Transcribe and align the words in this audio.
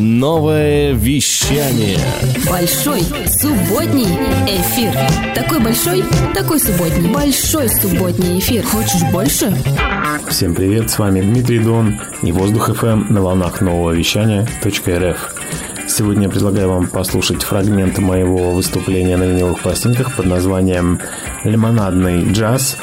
Новое 0.00 0.94
вещание. 0.94 1.98
Большой 2.48 3.02
субботний 3.26 4.08
эфир. 4.48 4.94
Такой 5.34 5.60
большой, 5.60 6.02
такой 6.32 6.58
субботний. 6.58 7.12
Большой 7.12 7.68
субботний 7.68 8.38
эфир. 8.38 8.64
Хочешь 8.64 9.02
больше? 9.12 9.54
Всем 10.26 10.54
привет, 10.54 10.88
с 10.88 10.98
вами 10.98 11.20
Дмитрий 11.20 11.58
Дон 11.58 12.00
и 12.22 12.32
Воздух 12.32 12.70
FM 12.70 13.12
на 13.12 13.20
волнах 13.20 13.60
нового 13.60 13.90
вещания 13.90 14.48
.рф. 14.64 15.34
Сегодня 15.86 16.22
я 16.22 16.28
предлагаю 16.30 16.70
вам 16.70 16.86
послушать 16.86 17.42
фрагмент 17.42 17.98
моего 17.98 18.52
выступления 18.52 19.18
на 19.18 19.24
виниловых 19.24 19.60
пластинках 19.60 20.16
под 20.16 20.24
названием 20.24 20.98
«Лимонадный 21.44 22.24
джаз», 22.32 22.78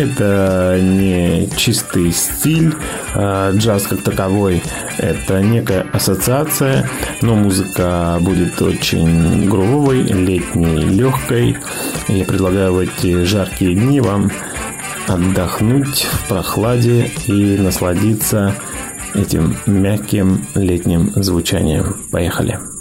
это 0.00 0.78
не 0.80 1.48
чистый 1.56 2.10
стиль, 2.12 2.74
а 3.14 3.52
джаз 3.52 3.86
как 3.86 4.02
таковой, 4.02 4.62
это 4.98 5.42
некая 5.42 5.86
ассоциация, 5.92 6.88
но 7.20 7.36
музыка 7.36 8.18
будет 8.20 8.60
очень 8.62 9.48
грувовой, 9.48 10.02
летней, 10.02 10.84
легкой. 10.84 11.56
Я 12.08 12.24
предлагаю 12.24 12.74
в 12.74 12.78
эти 12.78 13.24
жаркие 13.24 13.74
дни 13.74 14.00
вам 14.00 14.30
отдохнуть 15.06 16.06
в 16.10 16.28
прохладе 16.28 17.10
и 17.26 17.58
насладиться 17.58 18.54
этим 19.14 19.56
мягким 19.66 20.46
летним 20.54 21.12
звучанием. 21.16 21.96
Поехали! 22.10 22.79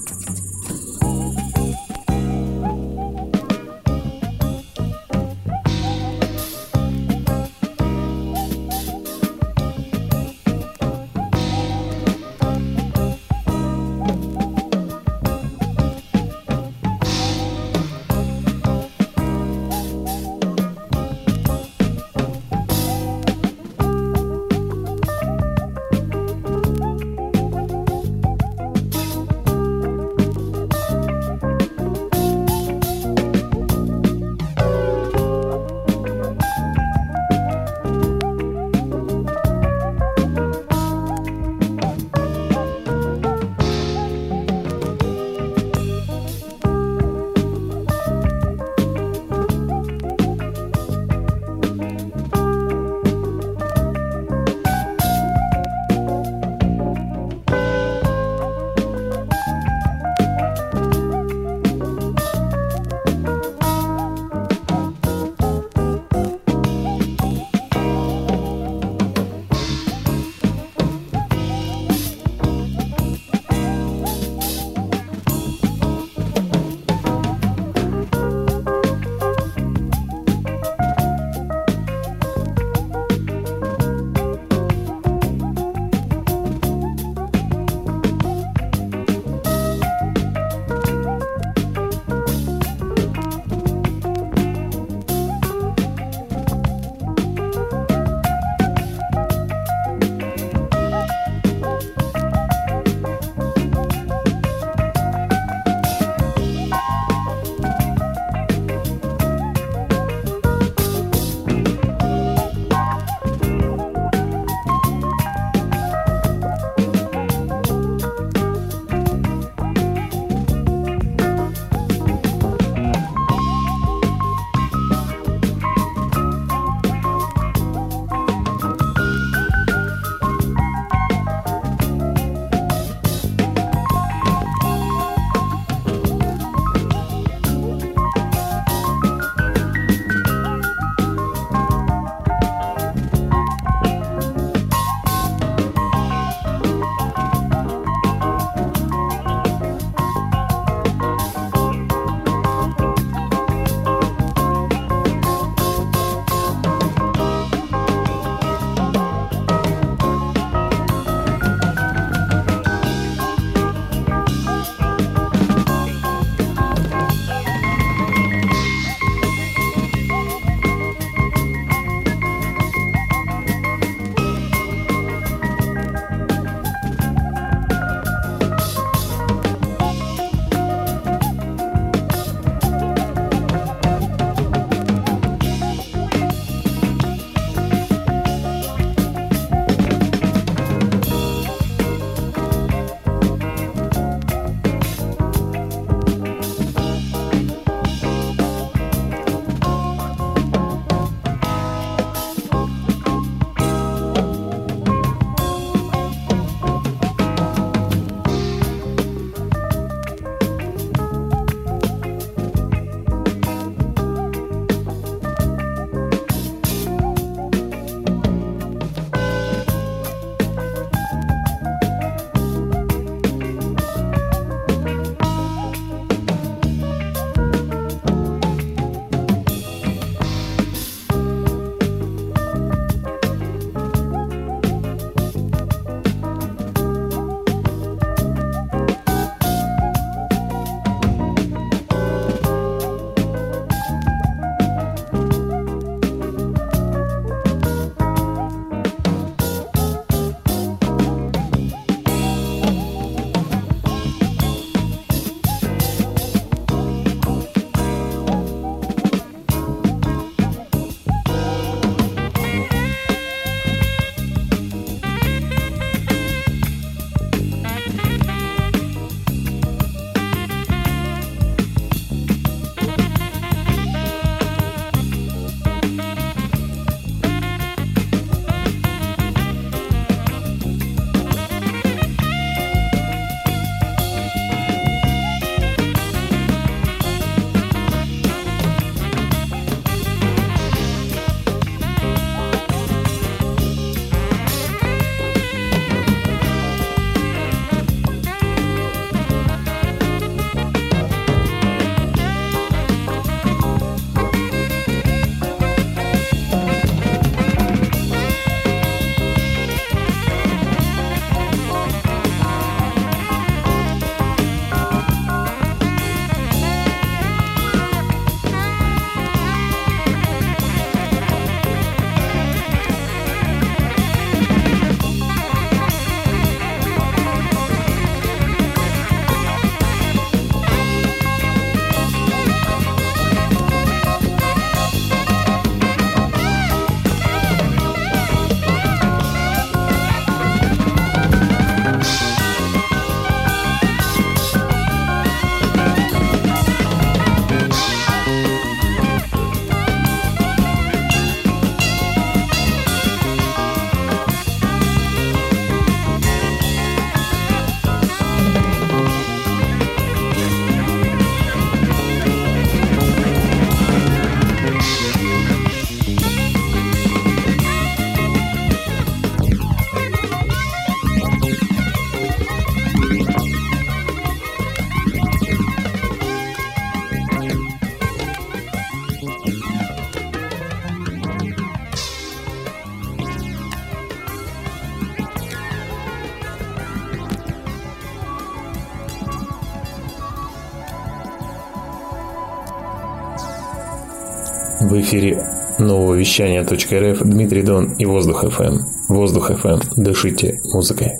В 394.81 394.97
эфире 395.01 395.45
нового 395.77 396.13
вещания 396.13 396.63
.рф 396.63 397.19
Дмитрий 397.19 397.63
Дон 397.63 397.95
и 397.97 398.05
Воздух 398.05 398.45
ФМ. 398.49 398.77
Воздух 399.09 399.51
ФМ. 399.51 399.79
Дышите 399.97 400.61
музыкой. 400.73 401.19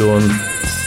Дон 0.00 0.22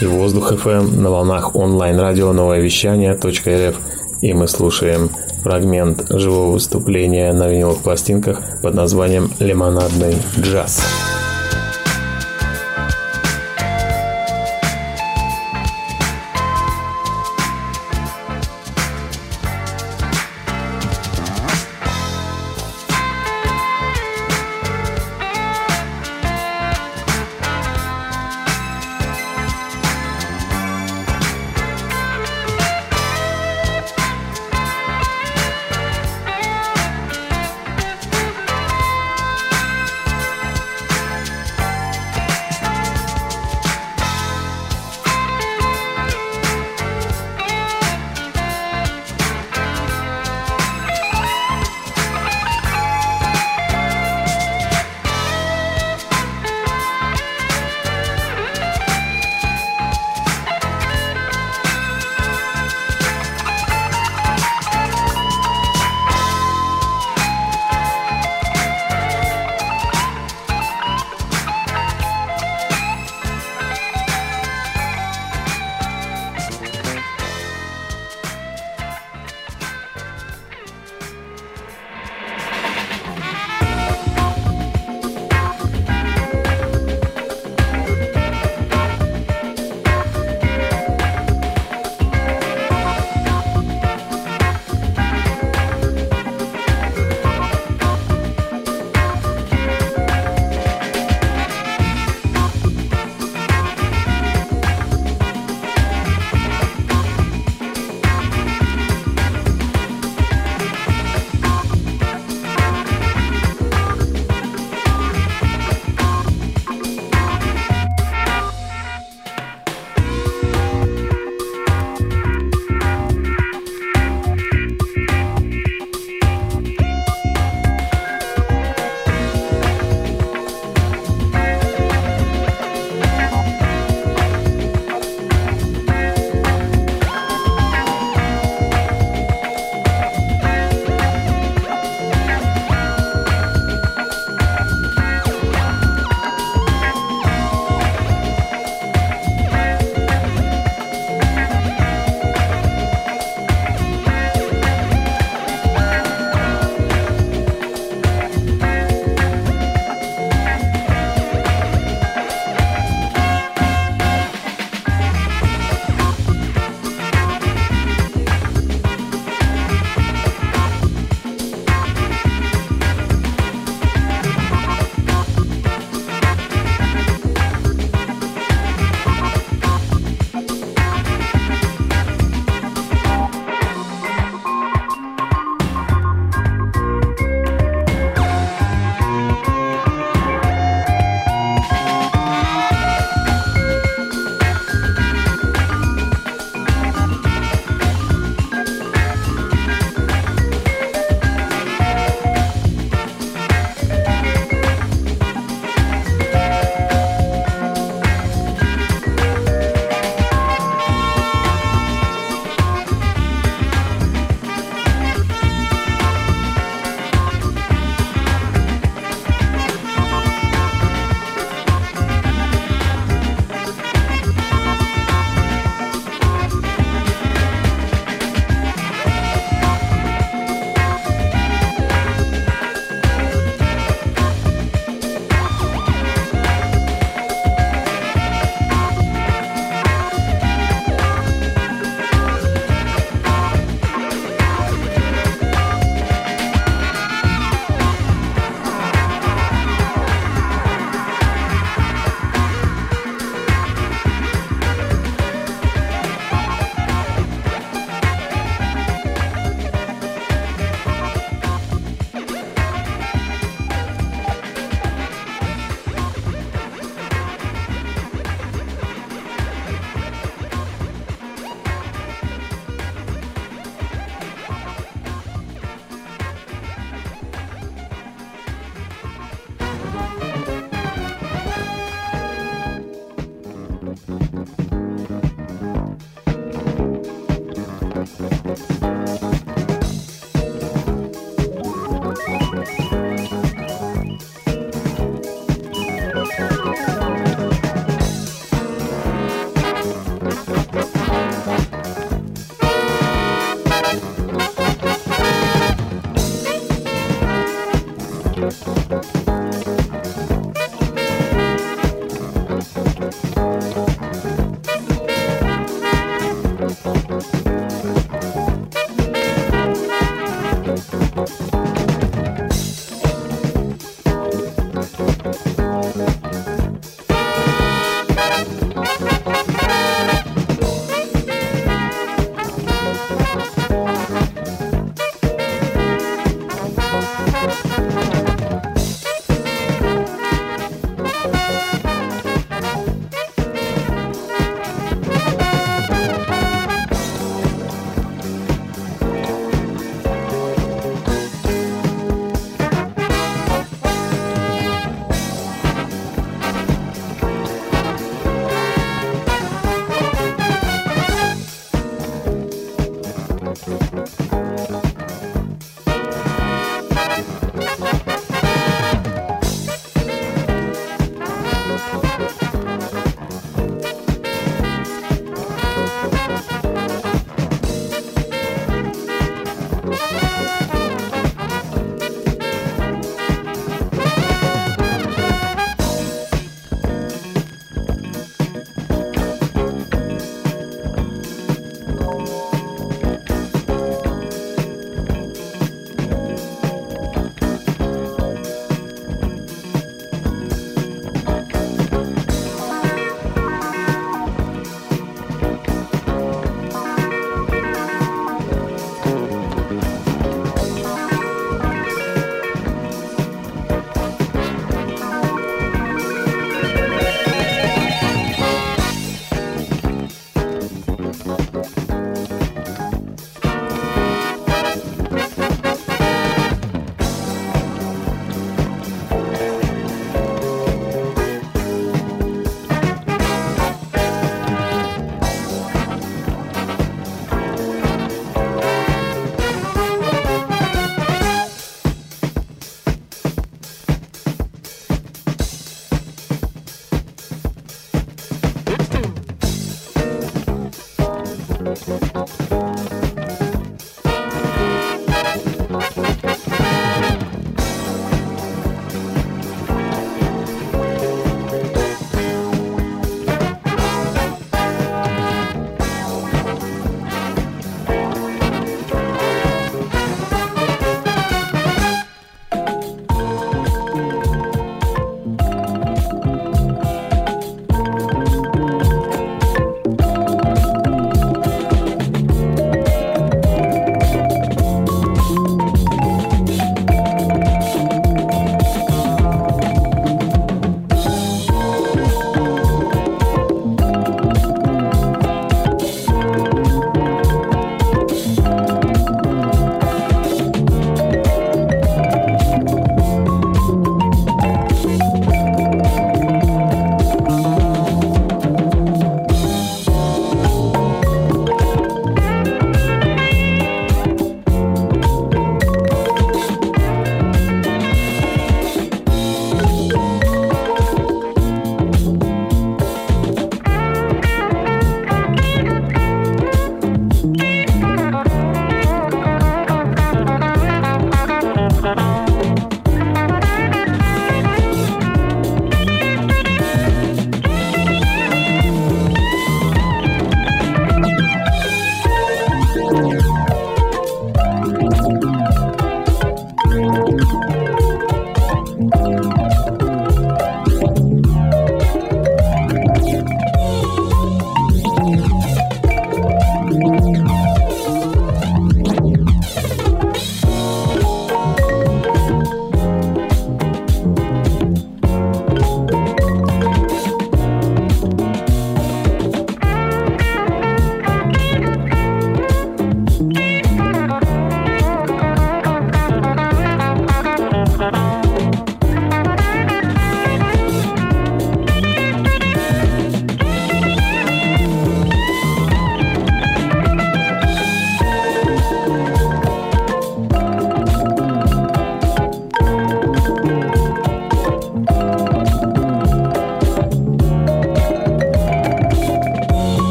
и 0.00 0.06
Воздух 0.06 0.52
FM 0.52 0.98
на 0.98 1.10
волнах 1.10 1.54
онлайн-радио 1.54 2.32
новое 2.32 2.60
вещание 2.60 3.12
.рф. 3.12 3.76
И 4.22 4.32
мы 4.32 4.48
слушаем 4.48 5.10
фрагмент 5.42 6.06
живого 6.08 6.52
выступления 6.52 7.30
на 7.34 7.46
виниловых 7.46 7.82
пластинках 7.82 8.40
под 8.62 8.74
названием 8.74 9.30
«Лимонадный 9.38 10.16
джаз». 10.40 10.82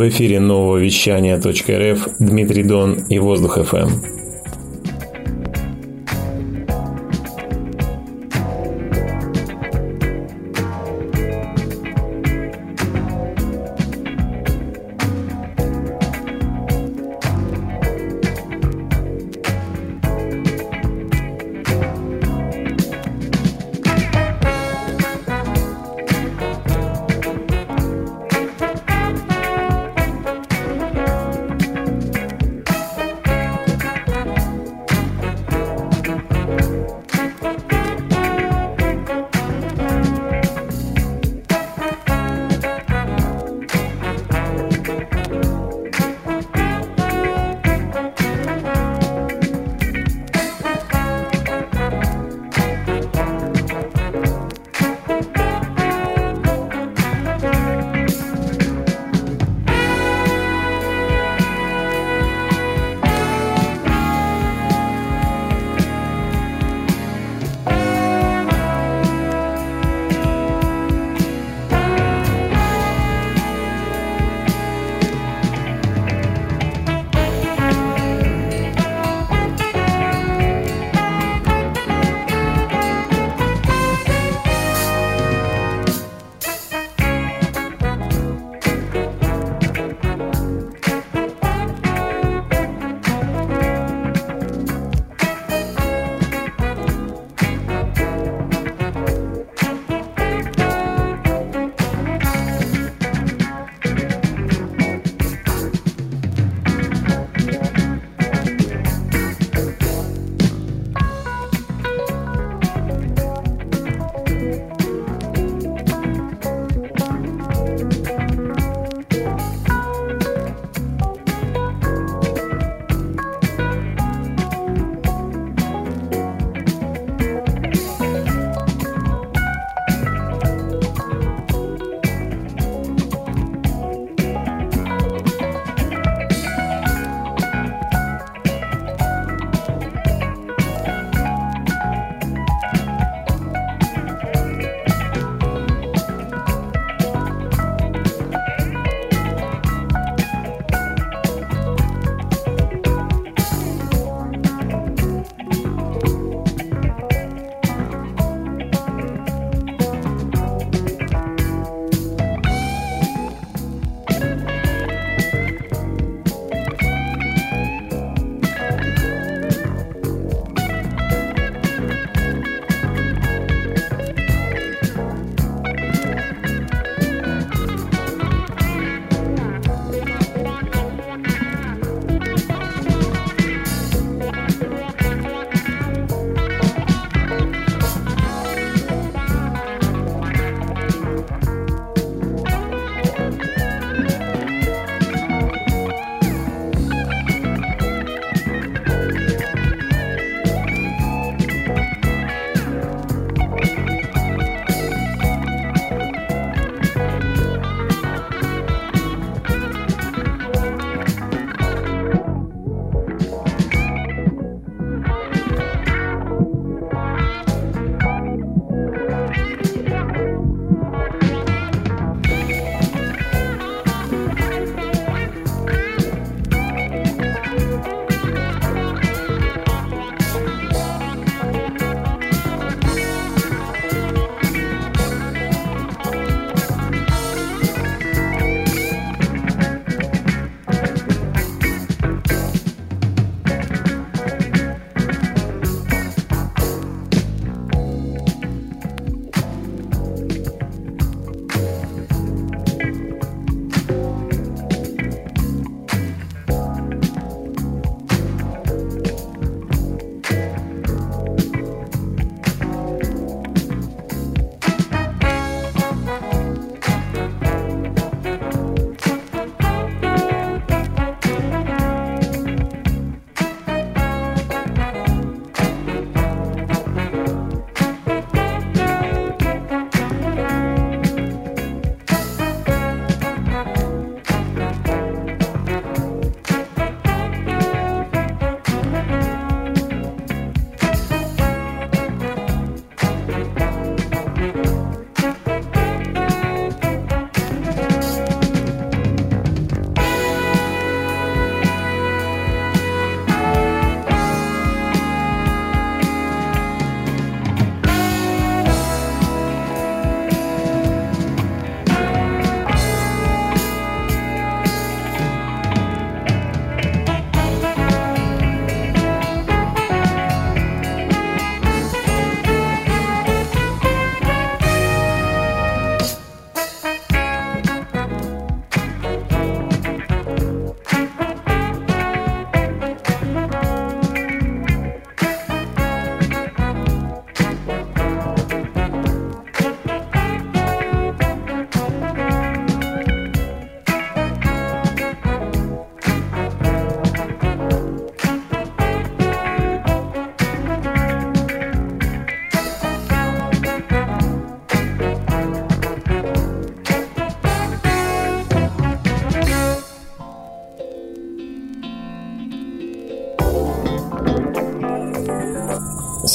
В 0.00 0.08
эфире 0.08 0.40
нового 0.40 0.78
вещания 0.78 1.36
.рф 1.36 2.08
Дмитрий 2.18 2.62
Дон 2.62 3.04
и 3.10 3.18
Воздух 3.18 3.58
ФМ. 3.62 4.19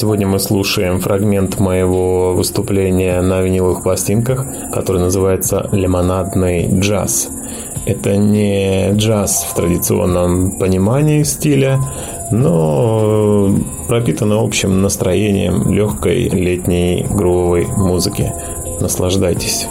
Сегодня 0.06 0.28
мы 0.28 0.38
слушаем 0.38 1.00
фрагмент 1.00 1.60
моего 1.60 2.36
выступления 2.36 3.20
на 3.22 3.42
виниловых 3.42 3.82
пластинках, 3.82 4.46
который 4.72 5.02
называется 5.02 5.68
«Лимонадный 5.72 6.80
джаз». 6.80 7.32
Это 7.88 8.16
не 8.16 8.92
джаз 8.92 9.48
в 9.50 9.56
традиционном 9.56 10.60
понимании 10.60 11.24
стиля, 11.24 11.80
но 12.30 13.50
пропитано 13.88 14.44
общим 14.44 14.84
настроением 14.84 15.74
легкой 15.74 16.30
летней 16.30 17.08
грувовой 17.10 17.66
музыки. 17.76 18.32
Наслаждайтесь. 18.80 19.68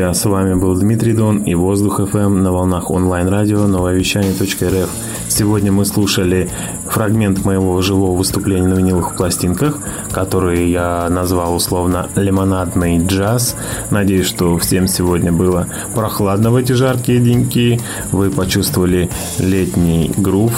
Друзья, 0.00 0.14
с 0.14 0.24
вами 0.24 0.54
был 0.54 0.74
Дмитрий 0.76 1.12
Дон 1.12 1.42
и 1.42 1.54
Воздух 1.54 2.00
FM 2.00 2.38
на 2.38 2.52
волнах 2.52 2.90
онлайн-радио 2.90 3.66
нововещание.рф. 3.66 4.88
Сегодня 5.28 5.72
мы 5.72 5.84
слушали 5.84 6.48
фрагмент 6.88 7.44
моего 7.44 7.82
живого 7.82 8.16
выступления 8.16 8.66
на 8.66 8.72
виниловых 8.78 9.14
пластинках, 9.14 9.76
который 10.10 10.70
я 10.70 11.06
назвал 11.10 11.54
условно 11.54 12.08
«Лимонадный 12.16 12.96
джаз». 13.04 13.56
Надеюсь, 13.90 14.24
что 14.24 14.56
всем 14.56 14.88
сегодня 14.88 15.32
было 15.32 15.66
прохладно 15.94 16.50
в 16.50 16.56
эти 16.56 16.72
жаркие 16.72 17.20
деньки. 17.20 17.78
Вы 18.10 18.30
почувствовали 18.30 19.10
летний 19.38 20.10
грув. 20.16 20.52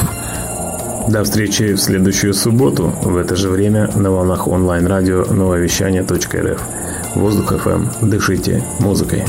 До 1.08 1.24
встречи 1.24 1.74
в 1.74 1.80
следующую 1.80 2.32
субботу 2.32 2.92
в 3.02 3.16
это 3.16 3.34
же 3.34 3.48
время 3.48 3.90
на 3.96 4.12
волнах 4.12 4.46
онлайн-радио 4.46 5.24
нововещание.рф. 5.24 6.60
Воздух 7.14 7.52
FM. 7.52 8.08
Дышите 8.08 8.64
музыкой. 8.80 9.24